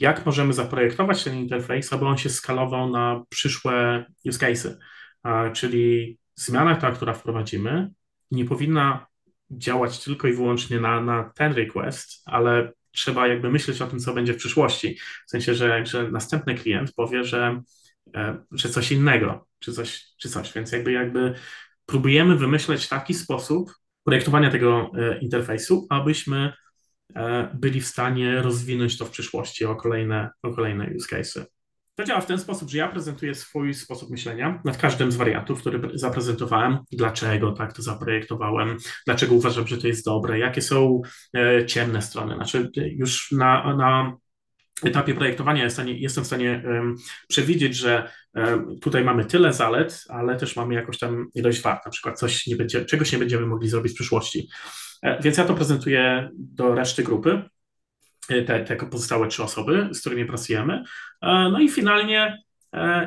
jak 0.01 0.25
możemy 0.25 0.53
zaprojektować 0.53 1.23
ten 1.23 1.35
interfejs, 1.35 1.93
aby 1.93 2.05
on 2.05 2.17
się 2.17 2.29
skalował 2.29 2.89
na 2.89 3.23
przyszłe 3.29 4.05
use 4.25 4.39
cases. 4.39 4.77
Czyli 5.53 6.17
zmiana 6.35 6.75
ta, 6.75 6.91
która 6.91 7.13
wprowadzimy, 7.13 7.89
nie 8.31 8.45
powinna 8.45 9.07
działać 9.51 10.03
tylko 10.03 10.27
i 10.27 10.33
wyłącznie 10.33 10.79
na, 10.79 11.01
na 11.01 11.31
ten 11.35 11.53
request, 11.53 12.21
ale 12.25 12.71
trzeba 12.91 13.27
jakby 13.27 13.51
myśleć 13.51 13.81
o 13.81 13.87
tym, 13.87 13.99
co 13.99 14.13
będzie 14.13 14.33
w 14.33 14.37
przyszłości. 14.37 14.97
W 15.27 15.29
sensie, 15.29 15.55
że, 15.55 15.85
że 15.85 16.11
następny 16.11 16.55
klient 16.55 16.93
powie, 16.93 17.23
że, 17.23 17.61
e, 18.15 18.43
że 18.51 18.69
coś 18.69 18.91
innego, 18.91 19.47
czy 19.59 19.73
coś, 19.73 20.05
czy 20.17 20.29
coś. 20.29 20.53
Więc 20.53 20.71
jakby, 20.71 20.91
jakby 20.91 21.33
próbujemy 21.85 22.37
wymyśleć 22.37 22.87
taki 22.87 23.13
sposób 23.13 23.71
projektowania 24.03 24.51
tego 24.51 24.91
e, 24.97 25.19
interfejsu, 25.19 25.87
abyśmy 25.89 26.53
byli 27.53 27.81
w 27.81 27.87
stanie 27.87 28.41
rozwinąć 28.41 28.97
to 28.97 29.05
w 29.05 29.09
przyszłości 29.09 29.65
o 29.65 29.75
kolejne, 29.75 30.29
o 30.43 30.53
kolejne 30.53 30.89
use 30.95 31.07
cases. 31.07 31.45
To 31.95 32.03
działa 32.03 32.21
w 32.21 32.25
ten 32.25 32.39
sposób, 32.39 32.69
że 32.69 32.77
ja 32.77 32.87
prezentuję 32.87 33.35
swój 33.35 33.73
sposób 33.73 34.09
myślenia 34.09 34.61
nad 34.65 34.77
każdym 34.77 35.11
z 35.11 35.15
wariantów, 35.15 35.61
który 35.61 35.81
zaprezentowałem, 35.93 36.77
dlaczego 36.91 37.51
tak 37.51 37.73
to 37.73 37.81
zaprojektowałem, 37.81 38.77
dlaczego 39.05 39.35
uważam, 39.35 39.67
że 39.67 39.77
to 39.77 39.87
jest 39.87 40.05
dobre, 40.05 40.39
jakie 40.39 40.61
są 40.61 41.01
e, 41.37 41.65
ciemne 41.65 42.01
strony. 42.01 42.35
Znaczy, 42.35 42.71
już 42.75 43.31
na, 43.31 43.75
na 43.75 44.17
etapie 44.85 45.13
projektowania 45.13 45.63
jestem 45.85 46.23
w 46.23 46.27
stanie 46.27 46.63
przewidzieć, 47.27 47.75
że 47.75 48.11
tutaj 48.81 49.03
mamy 49.03 49.25
tyle 49.25 49.53
zalet, 49.53 50.03
ale 50.09 50.35
też 50.35 50.55
mamy 50.55 50.73
jakąś 50.73 50.99
tam 50.99 51.27
ilość 51.33 51.61
wad, 51.61 51.85
na 51.85 51.91
przykład 51.91 52.19
coś 52.19 52.47
nie 52.47 52.55
będzie, 52.55 52.85
czegoś 52.85 53.11
nie 53.11 53.19
będziemy 53.19 53.45
mogli 53.45 53.69
zrobić 53.69 53.91
w 53.91 53.95
przyszłości. 53.95 54.47
E, 55.01 55.21
więc 55.21 55.37
ja 55.37 55.45
to 55.45 55.53
prezentuję 55.53 56.29
do 56.33 56.75
reszty 56.75 57.03
grupy, 57.03 57.41
e, 58.29 58.41
te, 58.41 58.59
te 58.59 58.75
pozostałe 58.75 59.27
trzy 59.27 59.43
osoby, 59.43 59.89
z 59.91 59.99
którymi 59.99 60.25
pracujemy. 60.25 60.83
E, 61.21 61.49
no 61.51 61.59
i 61.59 61.69
finalnie 61.69 62.43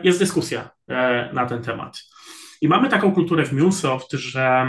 jest 0.03 0.19
dyskusja 0.19 0.71
na 1.33 1.47
ten 1.47 1.63
temat. 1.63 2.03
I 2.61 2.69
mamy 2.69 2.89
taką 2.89 3.13
kulturę 3.13 3.45
w 3.45 3.53
MuleSoft, 3.53 4.13
że 4.13 4.67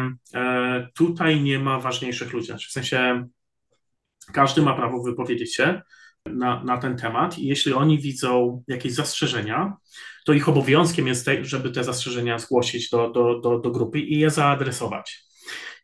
tutaj 0.95 1.41
nie 1.41 1.59
ma 1.59 1.79
ważniejszych 1.79 2.33
ludzi. 2.33 2.47
Znaczy 2.47 2.69
w 2.69 2.71
sensie 2.71 3.27
każdy 4.33 4.61
ma 4.61 4.73
prawo 4.73 5.03
wypowiedzieć 5.03 5.55
się, 5.55 5.81
na, 6.25 6.63
na 6.63 6.77
ten 6.77 6.97
temat 6.97 7.39
i 7.39 7.47
jeśli 7.47 7.73
oni 7.73 7.99
widzą 7.99 8.63
jakieś 8.67 8.93
zastrzeżenia, 8.93 9.73
to 10.25 10.33
ich 10.33 10.49
obowiązkiem 10.49 11.07
jest, 11.07 11.25
te, 11.25 11.45
żeby 11.45 11.71
te 11.71 11.83
zastrzeżenia 11.83 12.39
zgłosić 12.39 12.89
do, 12.89 13.09
do, 13.09 13.39
do, 13.39 13.59
do 13.59 13.71
grupy 13.71 13.99
i 13.99 14.19
je 14.19 14.29
zaadresować. 14.29 15.25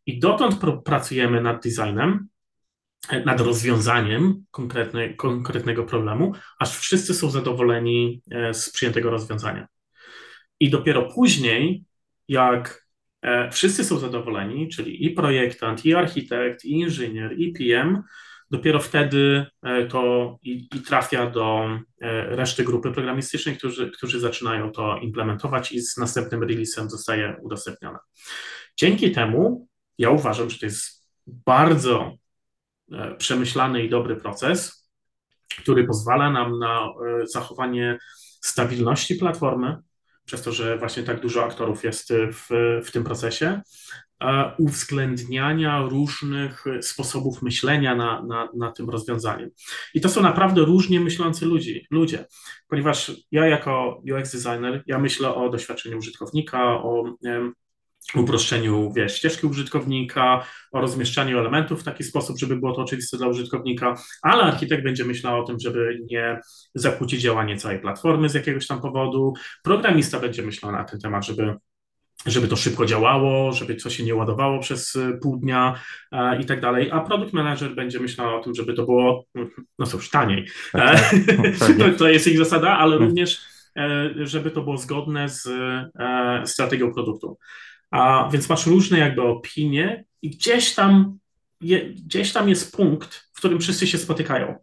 I 0.06 0.20
dotąd 0.20 0.60
pr 0.60 0.84
pracujemy 0.84 1.42
nad 1.42 1.64
designem, 1.64 2.28
nad 3.26 3.42
rozwiązaniem 3.42 4.46
konkretny, 4.52 5.14
konkretnego 5.14 5.84
problemu, 5.84 6.34
aż 6.60 6.78
wszyscy 6.78 7.14
są 7.14 7.30
zadowoleni 7.30 8.22
e, 8.32 8.54
z 8.54 8.70
przyjętego 8.70 9.10
rozwiązania. 9.10 9.68
I 10.60 10.70
dopiero 10.70 11.02
później, 11.02 11.84
jak 12.28 12.88
e, 13.22 13.52
wszyscy 13.52 13.84
są 13.84 13.98
zadowoleni, 13.98 14.70
czyli 14.70 15.06
i 15.06 15.10
projektant, 15.10 15.86
i 15.86 15.94
architekt, 15.94 16.66
i 16.66 16.72
inżynier, 16.72 17.40
i 17.40 17.54
PM, 17.54 18.04
dopiero 18.52 18.80
wtedy 18.80 19.46
e, 19.64 19.86
to 19.86 20.38
i, 20.44 20.68
i, 20.76 20.82
trafia 20.82 21.30
do 21.30 21.70
e, 22.02 22.36
reszty 22.36 22.64
grupy 22.64 22.92
programistycznej, 22.92 23.58
którzy, 23.58 23.92
którzy 23.92 24.20
zaczynają 24.20 24.72
to 24.72 24.98
implementować 24.98 25.72
i 25.72 25.82
z 25.82 25.98
następnym 25.98 26.44
releasem 26.44 26.90
zostaje 26.90 27.36
udostępnione. 27.42 28.00
Dzięki 28.78 29.12
temu 29.12 29.68
ja 29.98 30.10
uważam, 30.10 30.50
że 30.50 30.60
to 30.60 30.66
jest 30.66 31.08
bardzo 31.28 32.18
e, 32.92 33.16
przemyślany 33.16 33.84
i 33.84 33.90
dobry 33.90 34.16
proces, 34.16 34.90
który 35.58 35.88
pozwala 35.88 36.32
nam 36.32 36.60
na 36.60 36.90
zachowanie 37.24 37.98
stabilności 38.42 39.16
platformy, 39.16 39.78
przez 40.26 40.42
to, 40.42 40.52
że 40.52 40.78
właśnie 40.78 41.04
tak 41.04 41.22
dużo 41.22 41.44
aktorów 41.44 41.84
jest 41.84 42.14
w, 42.14 42.48
w 42.86 42.92
tym 42.92 43.04
procesie, 43.04 43.62
uwzględniania 44.58 45.82
różnych 45.82 46.66
sposobów 46.82 47.42
myślenia 47.42 47.96
na, 47.96 48.24
na, 48.24 48.50
na 48.58 48.72
tym 48.72 48.90
rozwiązaniem. 48.90 49.50
I 49.94 50.02
to 50.02 50.10
są 50.10 50.22
naprawdę 50.22 50.62
różnie 50.62 51.00
myślący 51.00 51.46
ludzi, 51.46 51.88
ludzie, 51.92 52.26
ponieważ 52.68 53.12
ja 53.32 53.48
jako 53.48 54.02
UX 54.14 54.32
designer, 54.32 54.84
ja 54.88 55.00
myślę 55.00 55.36
o 55.36 55.50
doświadczeniu 55.50 55.98
użytkownika, 55.98 56.64
o 56.64 57.04
uproszczeniu 58.16 58.94
wiesz, 58.94 59.16
ścieżki 59.16 59.48
użytkownika, 59.48 60.46
o 60.72 60.82
rozmieszczaniu 60.82 61.40
elementów 61.40 61.82
w 61.82 61.84
taki 61.84 62.04
sposób, 62.04 62.40
żeby 62.40 62.56
było 62.56 62.76
to 62.76 62.82
oczywiste 62.82 63.18
dla 63.18 63.28
użytkownika, 63.28 63.96
ale 64.22 64.44
architekt 64.44 64.84
będzie 64.84 65.06
myślał 65.06 65.40
o 65.40 65.44
tym, 65.44 65.60
żeby 65.60 66.00
nie 66.12 66.40
zakłócić 66.76 67.22
działanie 67.22 67.58
całej 67.58 67.80
platformy 67.80 68.30
z 68.30 68.34
jakiegoś 68.34 68.68
tam 68.68 68.82
powodu, 68.82 69.34
programista 69.64 70.20
będzie 70.20 70.44
myślał 70.44 70.72
na 70.72 70.84
ten 70.84 71.00
temat, 71.00 71.26
żeby 71.26 71.56
żeby 72.26 72.48
to 72.48 72.56
szybko 72.56 72.86
działało, 72.86 73.52
żeby 73.52 73.76
coś 73.76 73.98
się 73.98 74.04
nie 74.04 74.16
ładowało 74.16 74.60
przez 74.60 74.96
y, 74.96 75.20
pół 75.22 75.38
dnia 75.38 75.76
e, 76.12 76.42
i 76.42 76.46
tak 76.46 76.62
dalej, 76.62 76.92
a 76.92 77.00
product 77.00 77.34
manager 77.34 77.76
będzie 77.76 78.00
myślał 78.00 78.36
o 78.36 78.44
tym, 78.44 78.56
żeby 78.56 78.74
to 78.74 78.86
było, 78.86 79.26
no 79.80 79.86
cóż, 79.86 80.10
taniej. 80.10 80.48
Tak, 80.72 81.00
tak. 81.60 81.70
E, 81.70 81.74
to, 81.92 81.98
to 81.98 82.10
jest 82.10 82.28
ich 82.28 82.38
zasada, 82.38 82.78
ale 82.78 82.92
hmm. 82.92 83.08
również, 83.08 83.42
e, 83.78 84.10
żeby 84.16 84.52
to 84.52 84.62
było 84.62 84.78
zgodne 84.78 85.30
z 85.30 85.50
strategią 86.46 86.94
produktu. 86.94 87.38
A 87.92 88.30
więc 88.32 88.50
masz 88.50 88.68
różne 88.68 89.00
jakby 89.00 89.22
opinie 89.22 90.06
i 90.22 90.30
gdzieś 90.30 90.76
tam, 90.76 91.18
je, 91.62 91.86
gdzieś 91.86 92.34
tam 92.34 92.50
jest 92.50 92.76
punkt, 92.76 93.30
w 93.34 93.38
którym 93.38 93.60
wszyscy 93.60 93.88
się 93.88 93.98
spotykają. 93.98 94.56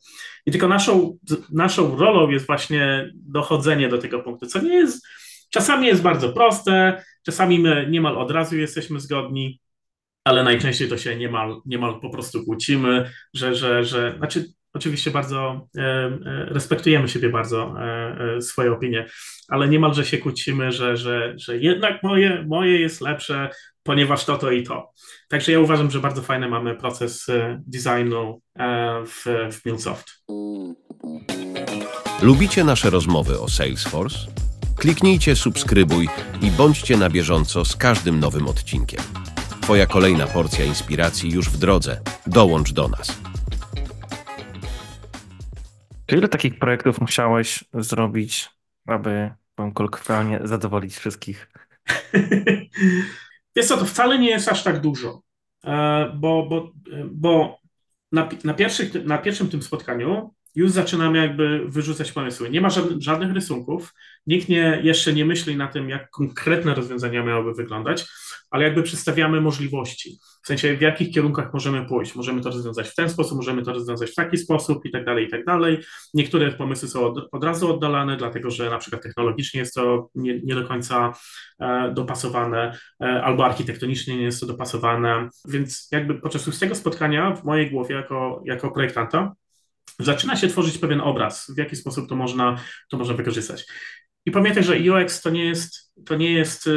I 0.47 0.51
tylko 0.51 0.69
naszą, 0.69 1.19
naszą 1.53 1.97
rolą 1.97 2.31
jest 2.31 2.47
właśnie 2.47 3.11
dochodzenie 3.15 3.89
do 3.89 3.99
tego 3.99 4.21
punktu, 4.21 4.47
co 4.47 4.63
nie 4.63 4.75
jest, 4.75 5.07
czasami 5.51 5.87
jest 5.87 6.03
bardzo 6.03 6.33
proste, 6.33 7.03
czasami 7.23 7.59
my 7.59 7.87
niemal 7.91 8.19
od 8.19 8.31
razu 8.31 8.57
jesteśmy 8.57 9.01
zgodni, 9.01 9.61
ale 10.25 10.45
najczęściej 10.45 10.89
to 10.89 10.99
się 10.99 11.17
niemal, 11.17 11.61
niemal 11.67 12.01
po 12.01 12.11
prostu 12.11 12.45
kłócimy, 12.45 13.11
że, 13.35 13.55
że, 13.55 13.85
że 13.85 14.15
znaczy 14.19 14.53
oczywiście 14.79 15.11
bardzo 15.11 15.69
e, 15.77 15.81
e, 15.81 16.11
respektujemy 16.45 17.09
siebie 17.09 17.29
bardzo, 17.29 17.75
e, 17.81 18.43
swoje 18.43 18.73
opinie, 18.73 19.07
ale 19.49 19.69
niemalże 19.69 20.05
się 20.05 20.19
kłócimy, 20.19 20.73
że, 20.73 20.97
że, 20.97 21.35
że 21.37 21.59
jednak 21.59 22.03
moje, 22.03 22.45
moje 22.49 22.81
jest 22.81 23.01
lepsze, 23.01 23.51
ponieważ 23.83 24.25
to, 24.25 24.39
to 24.39 24.51
i 24.51 24.63
to. 24.63 24.93
Także 25.29 25.53
ja 25.53 25.61
uważam, 25.61 25.91
że 25.91 26.01
bardzo 26.01 26.23
fajny 26.23 26.49
mamy 26.49 26.75
proces 26.75 27.27
designu 27.67 28.41
w, 29.07 29.25
w 29.53 29.67
MuleSoft. 29.67 30.07
Lubicie 32.23 32.65
nasze 32.65 32.91
rozmowy 32.91 33.41
o 33.41 33.49
Salesforce? 33.49 34.19
Kliknijcie 34.77 35.37
subskrybuj 35.37 36.09
i 36.43 36.51
bądźcie 36.51 36.97
na 36.97 37.11
bieżąco 37.11 37.65
z 37.65 37.77
każdym 37.77 38.21
nowym 38.21 38.49
odcinkiem. 38.49 39.01
Twoja 39.61 39.87
kolejna 39.87 40.27
porcja 40.27 40.65
inspiracji 40.65 41.31
już 41.31 41.49
w 41.49 41.59
drodze. 41.59 42.01
Dołącz 42.27 42.73
do 42.73 42.89
nas. 42.89 43.28
To 46.09 46.17
ile 46.17 46.29
takich 46.29 46.59
projektów 46.59 47.01
musiałeś 47.01 47.65
zrobić, 47.75 48.51
aby, 48.87 49.31
powiem 49.55 49.73
kolokwialnie, 49.73 50.41
zadowolić 50.45 50.97
wszystkich? 50.97 51.53
Wiesz 53.57 53.67
co, 53.67 53.77
to 53.77 53.85
wcale 53.85 54.19
nie 54.19 54.31
jest 54.31 54.49
aż 54.49 54.65
tak 54.65 54.81
dużo, 54.81 55.23
e, 55.65 56.13
bo, 56.17 56.47
bo, 56.47 56.73
bo 57.11 57.59
na, 58.13 58.29
na, 58.45 58.55
pierwszych, 58.55 59.05
na 59.05 59.19
pierwszym 59.19 59.49
tym 59.49 59.63
spotkaniu 59.63 60.35
już 60.59 60.71
zaczynamy 60.71 61.19
jakby 61.19 61.65
wyrzucać 61.69 62.13
pomysły. 62.13 62.51
Nie 62.51 62.61
ma 62.61 62.71
żadnych, 62.71 63.03
żadnych 63.03 63.33
rysunków, 63.33 63.95
nikt 64.27 64.49
nie, 64.49 64.81
jeszcze 64.83 65.13
nie 65.13 65.25
myśli 65.25 65.57
na 65.57 65.69
tym, 65.69 65.89
jak 65.89 66.11
konkretne 66.11 66.75
rozwiązania 66.75 67.23
miałyby 67.23 67.55
wyglądać, 67.55 68.07
ale 68.51 68.65
jakby 68.65 68.83
przedstawiamy 68.83 69.41
możliwości, 69.41 70.19
w 70.43 70.47
sensie 70.47 70.77
w 70.77 70.81
jakich 70.81 71.15
kierunkach 71.15 71.53
możemy 71.53 71.87
pójść. 71.87 72.15
Możemy 72.15 72.41
to 72.41 72.51
rozwiązać 72.51 72.89
w 72.89 72.95
ten 72.95 73.11
sposób, 73.11 73.37
możemy 73.37 73.63
to 73.63 73.73
rozwiązać 73.73 74.11
w 74.11 74.15
taki 74.15 74.39
sposób 74.39 74.85
i 74.85 74.91
tak 74.91 75.05
dalej, 75.05 75.27
i 75.27 75.31
tak 75.31 75.45
dalej. 75.45 75.79
Niektóre 76.15 76.53
pomysły 76.53 76.89
są 76.89 77.07
od, 77.07 77.29
od 77.33 77.45
razu 77.45 77.75
oddalane, 77.75 78.17
dlatego 78.17 78.51
że 78.51 78.71
na 78.71 78.79
przykład 78.79 79.03
technologicznie 79.03 79.61
jest 79.61 79.75
to 79.75 80.11
nie, 80.15 80.41
nie 80.41 80.55
do 80.55 80.69
końca 80.69 81.13
e, 81.61 81.93
dopasowane, 81.95 82.79
e, 83.03 83.23
albo 83.23 83.47
architektonicznie 83.47 84.17
nie 84.17 84.25
jest 84.25 84.41
to 84.41 84.47
dopasowane, 84.47 85.29
więc 85.49 85.89
jakby 85.93 86.15
podczas 86.15 86.59
tego 86.59 86.75
spotkania 86.75 87.35
w 87.35 87.45
mojej 87.45 87.71
głowie 87.71 87.95
jako, 87.95 88.43
jako 88.45 88.71
projektanta 88.71 89.35
zaczyna 89.99 90.37
się 90.37 90.49
tworzyć 90.49 90.79
pewien 90.79 91.01
obraz, 91.01 91.51
w 91.55 91.59
jaki 91.59 91.77
sposób 91.77 92.09
to 92.09 92.17
można, 92.17 92.61
to 92.91 92.99
można 92.99 93.15
wykorzystać. 93.15 93.67
I 94.27 94.31
pamiętaj, 94.31 94.65
że 94.65 94.77
UX 94.77 95.21
to 95.23 95.31
nie 95.31 95.45
jest, 95.45 95.93
to 96.07 96.17
nie 96.17 96.33
jest, 96.33 96.67
y, 96.67 96.71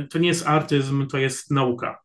y, 0.00 0.08
to 0.10 0.18
nie 0.18 0.28
jest 0.28 0.46
artyzm, 0.46 1.06
to 1.06 1.18
jest 1.18 1.50
nauka. 1.50 2.00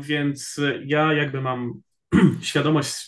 Więc 0.00 0.60
ja 0.84 1.12
jakby 1.12 1.40
mam 1.40 1.72
świadomość 2.40 3.06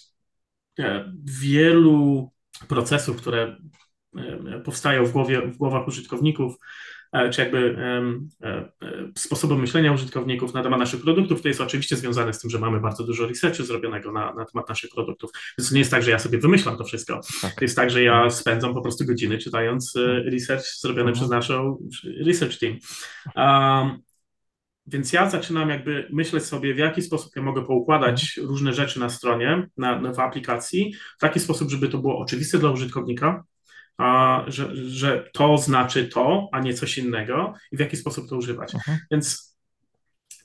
e, 0.78 1.12
wielu 1.24 2.30
procesów, 2.68 3.16
które 3.16 3.56
e, 4.16 4.60
powstają 4.64 5.06
w, 5.06 5.12
głowie, 5.12 5.42
w 5.46 5.56
głowach 5.56 5.88
użytkowników, 5.88 6.54
E, 6.54 6.99
czy 7.32 7.40
jakby 7.40 7.76
e, 8.42 8.48
e, 8.48 8.70
sposobem 9.16 9.60
myślenia 9.60 9.92
użytkowników 9.92 10.54
na 10.54 10.62
temat 10.62 10.80
naszych 10.80 11.02
produktów, 11.02 11.42
to 11.42 11.48
jest 11.48 11.60
oczywiście 11.60 11.96
związane 11.96 12.32
z 12.32 12.38
tym, 12.38 12.50
że 12.50 12.58
mamy 12.58 12.80
bardzo 12.80 13.04
dużo 13.04 13.26
researchu 13.26 13.62
zrobionego 13.62 14.12
na, 14.12 14.34
na 14.34 14.44
temat 14.44 14.68
naszych 14.68 14.90
produktów. 14.90 15.30
Więc 15.58 15.68
to 15.68 15.74
nie 15.74 15.78
jest 15.78 15.90
tak, 15.90 16.02
że 16.02 16.10
ja 16.10 16.18
sobie 16.18 16.38
wymyślam 16.38 16.76
to 16.76 16.84
wszystko. 16.84 17.20
Tak. 17.42 17.54
To 17.54 17.64
jest 17.64 17.76
tak, 17.76 17.90
że 17.90 18.02
ja 18.02 18.12
mhm. 18.12 18.30
spędzam 18.30 18.74
po 18.74 18.82
prostu 18.82 19.06
godziny 19.06 19.38
czytając 19.38 19.96
mhm. 19.96 20.28
research 20.28 20.64
zrobiony 20.80 21.10
mhm. 21.10 21.14
przez 21.14 21.30
naszą 21.30 21.78
research 22.26 22.58
team. 22.58 22.78
Um, 23.36 23.98
więc 24.86 25.12
ja 25.12 25.30
zaczynam 25.30 25.68
jakby 25.68 26.08
myśleć 26.12 26.44
sobie, 26.44 26.74
w 26.74 26.78
jaki 26.78 27.02
sposób 27.02 27.32
ja 27.36 27.42
mogę 27.42 27.66
poukładać 27.66 28.40
różne 28.42 28.72
rzeczy 28.72 29.00
na 29.00 29.08
stronie, 29.08 29.66
na, 29.76 30.00
na, 30.00 30.12
w 30.12 30.18
aplikacji, 30.18 30.94
w 31.18 31.20
taki 31.20 31.40
sposób, 31.40 31.70
żeby 31.70 31.88
to 31.88 31.98
było 31.98 32.18
oczywiste 32.18 32.58
dla 32.58 32.70
użytkownika, 32.70 33.44
a, 34.00 34.44
że, 34.46 34.76
że 34.76 35.30
to 35.32 35.58
znaczy 35.58 36.08
to, 36.08 36.48
a 36.52 36.60
nie 36.60 36.74
coś 36.74 36.98
innego 36.98 37.54
i 37.72 37.76
w 37.76 37.80
jaki 37.80 37.96
sposób 37.96 38.28
to 38.28 38.36
używać. 38.36 38.74
Mhm. 38.74 38.98
Więc 39.10 39.56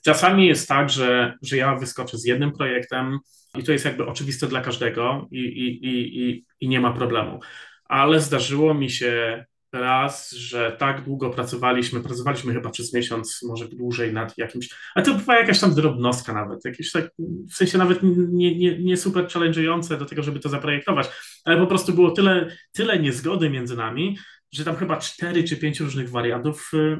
czasami 0.04 0.46
jest 0.46 0.68
tak, 0.68 0.90
że, 0.90 1.34
że 1.42 1.56
ja 1.56 1.74
wyskoczę 1.74 2.18
z 2.18 2.24
jednym 2.24 2.52
projektem 2.52 3.18
i 3.58 3.64
to 3.64 3.72
jest 3.72 3.84
jakby 3.84 4.06
oczywiste 4.06 4.46
dla 4.46 4.60
każdego 4.60 5.28
i, 5.30 5.38
i, 5.38 5.86
i, 5.86 6.20
i, 6.22 6.44
i 6.60 6.68
nie 6.68 6.80
ma 6.80 6.92
problemu. 6.92 7.40
ale 7.84 8.20
zdarzyło 8.20 8.74
mi 8.74 8.90
się 8.90 9.44
raz, 9.72 10.30
że 10.30 10.76
tak 10.78 11.04
długo 11.04 11.30
pracowaliśmy, 11.30 12.00
pracowaliśmy 12.00 12.52
chyba 12.52 12.70
przez 12.70 12.94
miesiąc, 12.94 13.40
może 13.48 13.68
dłużej 13.68 14.12
nad 14.12 14.38
jakimś, 14.38 14.68
a 14.94 15.02
to 15.02 15.14
była 15.14 15.38
jakaś 15.38 15.60
tam 15.60 15.74
drobnostka 15.74 16.32
nawet, 16.32 16.64
jakieś 16.64 16.92
tak, 16.92 17.10
w 17.50 17.54
sensie 17.54 17.78
nawet 17.78 17.98
nie, 18.02 18.58
nie, 18.58 18.78
nie 18.78 18.96
super 18.96 19.24
challenge'ujące 19.24 19.98
do 19.98 20.04
tego, 20.04 20.22
żeby 20.22 20.40
to 20.40 20.48
zaprojektować, 20.48 21.08
ale 21.44 21.56
po 21.56 21.66
prostu 21.66 21.92
było 21.92 22.10
tyle, 22.10 22.56
tyle 22.72 22.98
niezgody 22.98 23.50
między 23.50 23.76
nami, 23.76 24.16
że 24.52 24.64
tam 24.64 24.76
chyba 24.76 24.96
cztery 24.96 25.44
czy 25.44 25.56
pięć 25.56 25.80
różnych 25.80 26.10
wariantów 26.10 26.70
y, 26.74 26.98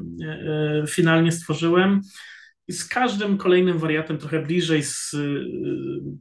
y, 0.84 0.86
finalnie 0.86 1.32
stworzyłem. 1.32 2.00
I 2.68 2.72
z 2.72 2.88
każdym 2.88 3.38
kolejnym 3.38 3.78
wariantem 3.78 4.18
trochę 4.18 4.42
bliżej 4.42 4.82
z, 4.82 5.14
y, 5.14 5.44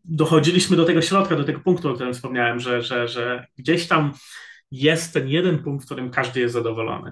dochodziliśmy 0.04 0.78
do 0.78 0.86
tego 0.86 1.02
środka, 1.02 1.36
do 1.36 1.44
tego 1.44 1.60
punktu, 1.60 1.90
o 1.90 1.94
którym 1.94 2.14
wspomniałem, 2.14 2.60
że, 2.60 2.82
że, 2.82 3.08
że 3.08 3.48
gdzieś 3.58 3.88
tam 3.88 4.14
jest 4.72 5.14
ten 5.14 5.28
jeden 5.28 5.64
punkt, 5.64 5.84
w 5.84 5.86
którym 5.86 6.12
każdy 6.12 6.40
jest 6.40 6.54
zadowolony. 6.54 7.12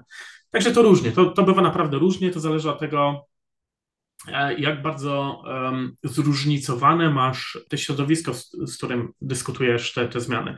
Także 0.50 0.72
to 0.72 0.82
różnie, 0.82 1.12
to, 1.12 1.26
to 1.26 1.42
bywa 1.42 1.62
naprawdę 1.62 1.98
różnie, 1.98 2.30
to 2.30 2.40
zależy 2.40 2.70
od 2.70 2.78
tego, 2.78 3.26
e, 4.28 4.54
jak 4.54 4.82
bardzo 4.82 5.42
um, 5.46 5.96
zróżnicowane 6.04 7.10
masz 7.10 7.58
te 7.68 7.78
środowisko, 7.78 8.34
z, 8.34 8.50
z 8.50 8.76
którym 8.76 9.12
dyskutujesz 9.20 9.92
te, 9.92 10.08
te 10.08 10.20
zmiany. 10.20 10.56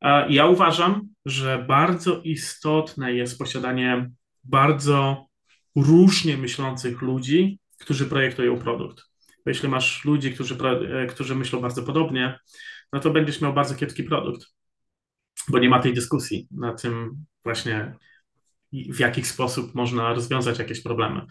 E, 0.00 0.32
ja 0.32 0.46
uważam, 0.46 1.08
że 1.24 1.64
bardzo 1.68 2.20
istotne 2.24 3.14
jest 3.14 3.38
posiadanie 3.38 4.10
bardzo 4.44 5.26
różnie 5.76 6.36
myślących 6.36 7.02
ludzi, 7.02 7.58
którzy 7.80 8.06
projektują 8.06 8.58
produkt. 8.58 9.02
Bo 9.44 9.50
jeśli 9.50 9.68
masz 9.68 10.04
ludzi, 10.04 10.32
którzy, 10.32 10.56
e, 11.02 11.06
którzy 11.06 11.34
myślą 11.34 11.60
bardzo 11.60 11.82
podobnie, 11.82 12.38
no 12.92 13.00
to 13.00 13.10
będziesz 13.10 13.40
miał 13.40 13.52
bardzo 13.52 13.74
kiepski 13.74 14.04
produkt 14.04 14.46
bo 15.48 15.58
nie 15.58 15.68
ma 15.68 15.78
tej 15.78 15.94
dyskusji 15.94 16.48
na 16.50 16.74
tym 16.74 17.24
właśnie, 17.44 17.94
w 18.72 18.98
jaki 18.98 19.24
sposób 19.24 19.74
można 19.74 20.14
rozwiązać 20.14 20.58
jakieś 20.58 20.82
problemy. 20.82 21.26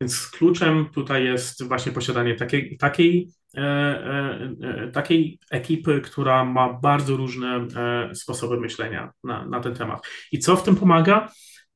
Więc 0.00 0.30
kluczem 0.30 0.88
tutaj 0.92 1.24
jest 1.24 1.68
właśnie 1.68 1.92
posiadanie 1.92 2.34
takiej, 2.34 2.76
takiej, 2.78 3.28
e, 3.56 3.60
e, 3.60 4.50
e, 4.62 4.90
takiej 4.90 5.38
ekipy, 5.50 6.00
która 6.00 6.44
ma 6.44 6.72
bardzo 6.72 7.16
różne 7.16 7.66
e, 7.76 8.14
sposoby 8.14 8.60
myślenia 8.60 9.12
na, 9.24 9.46
na 9.46 9.60
ten 9.60 9.74
temat. 9.74 10.06
I 10.32 10.38
co 10.38 10.56
w 10.56 10.62
tym 10.62 10.76
pomaga? 10.76 11.28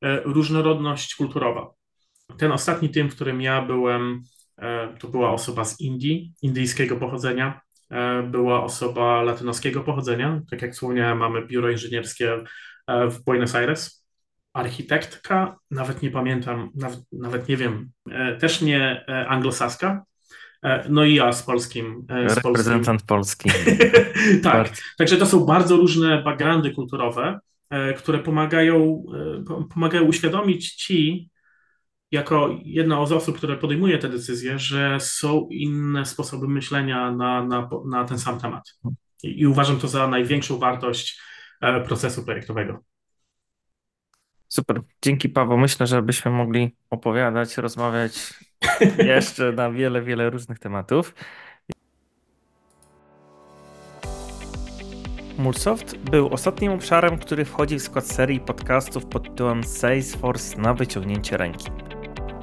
E, 0.03 0.21
różnorodność 0.23 1.15
kulturowa. 1.15 1.69
Ten 2.37 2.51
ostatni 2.51 2.89
tym, 2.89 3.09
w 3.09 3.15
którym 3.15 3.41
ja 3.41 3.61
byłem, 3.61 4.23
e, 4.57 4.97
to 4.99 5.07
była 5.07 5.31
osoba 5.31 5.65
z 5.65 5.79
Indii, 5.79 6.33
indyjskiego 6.41 6.97
pochodzenia, 6.97 7.61
była 8.23 8.63
osoba 8.63 9.23
latynoskiego 9.23 9.81
pochodzenia. 9.81 10.41
Tak 10.49 10.61
jak 10.61 10.73
wspomniałem, 10.73 11.17
mamy 11.17 11.45
biuro 11.45 11.69
inżynierskie 11.69 12.43
e, 12.87 13.07
w 13.07 13.23
Buenos 13.23 13.55
Aires. 13.55 14.03
Architektka, 14.53 15.57
nawet 15.71 16.01
nie 16.01 16.11
pamiętam, 16.11 16.69
nawet, 16.75 16.99
nawet 17.11 17.49
nie 17.49 17.57
wiem, 17.57 17.91
e, 18.11 18.37
też 18.37 18.61
nie 18.61 19.05
anglosaska. 19.27 20.03
No 20.89 21.05
i 21.05 21.15
ja 21.15 21.31
z 21.31 21.43
polskim. 21.43 22.05
Z 22.27 22.37
Reprezentant 22.37 23.03
polski. 23.03 23.49
tak, 24.43 24.69
także 24.97 25.17
to 25.17 25.25
są 25.25 25.45
bardzo 25.45 25.77
różne 25.77 26.23
backgroundy 26.23 26.71
kulturowe, 26.71 27.39
które 27.97 28.19
pomagają, 28.19 29.03
pomagają 29.73 30.03
uświadomić 30.03 30.75
ci, 30.75 31.29
jako 32.13 32.49
jedna 32.63 33.05
z 33.05 33.11
osób, 33.11 33.37
które 33.37 33.57
podejmuje 33.57 33.97
te 33.97 34.09
decyzje, 34.09 34.59
że 34.59 34.99
są 34.99 35.47
inne 35.51 36.05
sposoby 36.05 36.47
myślenia 36.47 37.11
na, 37.11 37.43
na, 37.43 37.69
na 37.85 38.05
ten 38.05 38.19
sam 38.19 38.39
temat. 38.39 38.63
I, 39.23 39.41
I 39.41 39.47
uważam 39.47 39.79
to 39.79 39.87
za 39.87 40.07
największą 40.07 40.59
wartość 40.59 41.21
e, 41.61 41.81
procesu 41.81 42.25
projektowego. 42.25 42.79
Super. 44.47 44.81
Dzięki 45.01 45.29
Paweł. 45.29 45.57
Myślę, 45.57 45.87
że 45.87 46.01
byśmy 46.01 46.31
mogli 46.31 46.75
opowiadać, 46.89 47.57
rozmawiać 47.57 48.33
jeszcze 49.15 49.51
na 49.51 49.71
wiele, 49.71 50.01
wiele 50.01 50.29
różnych 50.29 50.59
tematów. 50.59 51.15
Mulsoft 55.37 55.97
był 55.97 56.33
ostatnim 56.33 56.71
obszarem, 56.71 57.17
który 57.17 57.45
wchodzi 57.45 57.79
w 57.79 57.81
skład 57.81 58.07
serii 58.07 58.39
podcastów 58.39 59.05
pod 59.05 59.23
tytułem 59.23 59.63
Salesforce 59.63 60.61
na 60.61 60.73
wyciągnięcie 60.73 61.37
ręki. 61.37 61.71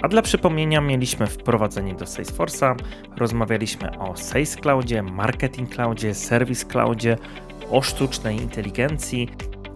A 0.03 0.09
dla 0.09 0.23
przypomnienia 0.23 0.81
mieliśmy 0.81 1.27
wprowadzenie 1.27 1.95
do 1.95 2.05
Salesforce'a, 2.05 2.75
rozmawialiśmy 3.17 3.99
o 3.99 4.17
Sales 4.17 4.57
Cloudzie, 4.57 5.03
Marketing 5.03 5.75
Cloudzie, 5.75 6.15
Service 6.15 6.67
Cloudzie, 6.67 7.17
o 7.71 7.83
sztucznej 7.83 8.37
inteligencji, 8.37 9.29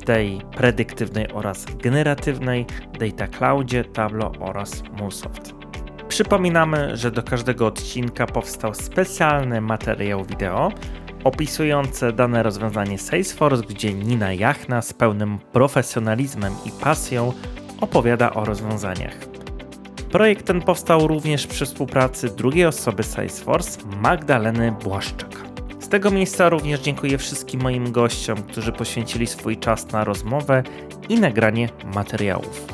tej 0.04 0.40
predyktywnej 0.56 1.32
oraz 1.32 1.66
generatywnej, 1.82 2.66
Data 3.00 3.26
Cloudzie, 3.26 3.84
Tableau 3.84 4.32
oraz 4.40 4.82
MuleSoft. 4.98 5.54
Przypominamy, 6.08 6.96
że 6.96 7.10
do 7.10 7.22
każdego 7.22 7.66
odcinka 7.66 8.26
powstał 8.26 8.74
specjalny 8.74 9.60
materiał 9.60 10.24
wideo 10.24 10.72
opisujący 11.24 12.12
dane 12.12 12.42
rozwiązanie 12.42 12.98
Salesforce, 12.98 13.62
gdzie 13.68 13.94
Nina 13.94 14.32
Jachna 14.32 14.82
z 14.82 14.92
pełnym 14.92 15.38
profesjonalizmem 15.52 16.52
i 16.66 16.70
pasją 16.70 17.32
opowiada 17.80 18.34
o 18.34 18.44
rozwiązaniach. 18.44 19.33
Projekt 20.14 20.46
ten 20.46 20.60
powstał 20.60 21.08
również 21.08 21.46
przy 21.46 21.66
współpracy 21.66 22.30
drugiej 22.30 22.66
osoby 22.66 23.02
Salesforce, 23.02 23.80
Magdaleny 24.00 24.72
Błaszczak. 24.72 25.30
Z 25.80 25.88
tego 25.88 26.10
miejsca 26.10 26.48
również 26.48 26.80
dziękuję 26.80 27.18
wszystkim 27.18 27.62
moim 27.62 27.92
gościom, 27.92 28.42
którzy 28.42 28.72
poświęcili 28.72 29.26
swój 29.26 29.56
czas 29.56 29.92
na 29.92 30.04
rozmowę 30.04 30.62
i 31.08 31.20
nagranie 31.20 31.68
materiałów. 31.94 32.66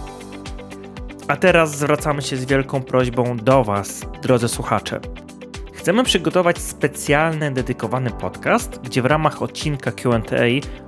A 1.28 1.36
teraz 1.36 1.78
zwracamy 1.78 2.22
się 2.22 2.36
z 2.36 2.44
wielką 2.44 2.82
prośbą 2.82 3.36
do 3.36 3.64
Was, 3.64 4.06
drodzy 4.22 4.48
słuchacze. 4.48 5.00
Chcemy 5.72 6.04
przygotować 6.04 6.58
specjalny, 6.58 7.50
dedykowany 7.50 8.10
podcast, 8.10 8.80
gdzie 8.80 9.02
w 9.02 9.06
ramach 9.06 9.42
odcinka 9.42 9.92
QA 9.92 10.18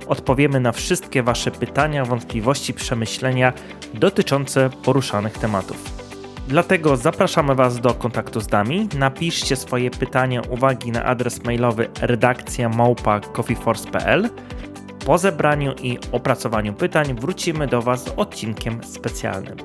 odpowiemy 0.07 0.59
na 0.59 0.71
wszystkie 0.71 1.23
Wasze 1.23 1.51
pytania, 1.51 2.05
wątpliwości, 2.05 2.73
przemyślenia 2.73 3.53
dotyczące 3.93 4.69
poruszanych 4.69 5.37
tematów. 5.37 6.02
Dlatego 6.47 6.97
zapraszamy 6.97 7.55
Was 7.55 7.79
do 7.79 7.93
kontaktu 7.93 8.39
z 8.39 8.51
nami. 8.51 8.89
Napiszcie 8.97 9.55
swoje 9.55 9.91
pytania, 9.91 10.41
uwagi 10.49 10.91
na 10.91 11.03
adres 11.05 11.43
mailowy 11.43 11.89
redakcja. 12.01 12.69
Po 15.05 15.17
zebraniu 15.17 15.73
i 15.81 15.97
opracowaniu 16.11 16.73
pytań 16.73 17.15
wrócimy 17.19 17.67
do 17.67 17.81
Was 17.81 18.03
z 18.03 18.13
odcinkiem 18.17 18.83
specjalnym. 18.83 19.57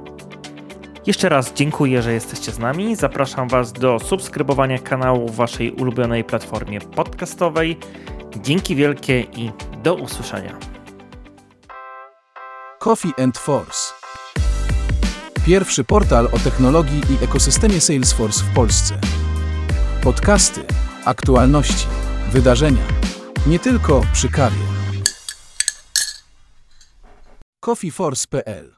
Jeszcze 1.06 1.28
raz 1.28 1.52
dziękuję, 1.52 2.02
że 2.02 2.12
jesteście 2.12 2.52
z 2.52 2.58
nami. 2.58 2.96
Zapraszam 2.96 3.48
Was 3.48 3.72
do 3.72 3.98
subskrybowania 3.98 4.78
kanału 4.78 5.28
w 5.28 5.36
Waszej 5.36 5.72
ulubionej 5.72 6.24
platformie 6.24 6.80
podcastowej. 6.80 7.78
Dzięki 8.36 8.76
wielkie 8.76 9.20
i 9.20 9.50
do 9.82 9.94
usłyszenia. 9.94 10.58
Coffee 12.78 13.12
and 13.22 13.38
Force 13.38 13.97
Pierwszy 15.48 15.84
portal 15.84 16.28
o 16.32 16.38
technologii 16.38 17.00
i 17.10 17.24
ekosystemie 17.24 17.80
Salesforce 17.80 18.44
w 18.44 18.54
Polsce. 18.54 19.00
Podcasty, 20.02 20.64
aktualności, 21.04 21.86
wydarzenia. 22.32 22.82
Nie 23.46 23.58
tylko 23.58 24.02
przy 24.12 24.28
kawie. 24.28 24.56
coffeeforce.pl 27.60 28.77